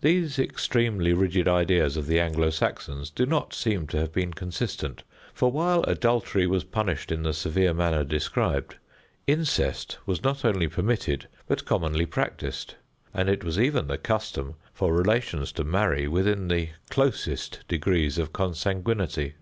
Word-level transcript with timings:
These 0.00 0.38
extremely 0.38 1.12
rigid 1.12 1.46
ideas 1.46 1.98
of 1.98 2.06
the 2.06 2.18
Anglo 2.18 2.48
Saxons 2.48 3.10
do 3.10 3.26
not 3.26 3.52
seem 3.52 3.86
to 3.88 3.98
have 3.98 4.10
been 4.10 4.32
consistent, 4.32 5.02
for 5.34 5.52
while 5.52 5.82
adultery 5.82 6.46
was 6.46 6.64
punished 6.64 7.12
in 7.12 7.24
the 7.24 7.34
severe 7.34 7.74
manner 7.74 8.04
described, 8.04 8.76
incest 9.26 9.98
was 10.06 10.22
not 10.22 10.46
only 10.46 10.66
permitted, 10.66 11.28
but 11.46 11.66
commonly 11.66 12.06
practiced; 12.06 12.76
and 13.12 13.28
it 13.28 13.44
was 13.44 13.60
even 13.60 13.86
the 13.86 13.98
custom 13.98 14.54
for 14.72 14.94
relations 14.94 15.52
to 15.52 15.62
marry 15.62 16.08
within 16.08 16.48
the 16.48 16.70
closest 16.88 17.68
degrees 17.68 18.16
of 18.16 18.32
consanguinity. 18.32 19.34